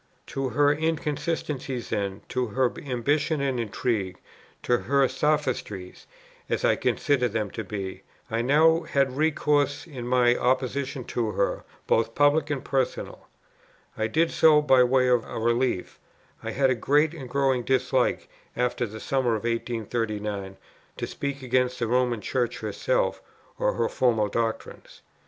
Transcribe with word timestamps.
To 0.25 0.49
her 0.49 0.73
inconsistencies 0.73 1.89
then, 1.89 2.23
to 2.29 2.47
her 2.47 2.73
ambition 2.79 3.39
and 3.39 3.59
intrigue, 3.59 4.17
to 4.63 4.79
her 4.79 5.07
sophistries 5.07 6.07
(as 6.49 6.65
I 6.65 6.75
considered 6.75 7.33
them 7.33 7.51
to 7.51 7.63
be) 7.63 8.01
I 8.27 8.41
now 8.41 8.81
had 8.81 9.15
recourse 9.15 9.85
in 9.85 10.07
my 10.07 10.35
opposition 10.35 11.03
to 11.03 11.29
her, 11.33 11.65
both 11.85 12.15
public 12.15 12.49
and 12.49 12.65
personal. 12.65 13.27
I 13.95 14.07
did 14.07 14.31
so 14.31 14.59
by 14.59 14.81
way 14.81 15.07
of 15.07 15.23
a 15.23 15.37
relief. 15.37 15.99
I 16.41 16.49
had 16.49 16.71
a 16.71 16.73
great 16.73 17.13
and 17.13 17.29
growing 17.29 17.61
dislike, 17.61 18.27
after 18.57 18.87
the 18.87 18.99
summer 18.99 19.35
of 19.35 19.43
1839, 19.43 20.57
to 20.97 21.05
speak 21.05 21.43
against 21.43 21.77
the 21.77 21.85
Roman 21.85 22.21
Church 22.21 22.61
herself 22.61 23.21
or 23.59 23.73
her 23.73 23.87
formal 23.87 24.29
doctrines. 24.29 25.03